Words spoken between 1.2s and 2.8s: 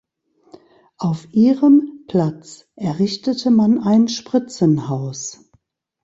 ihrem Platz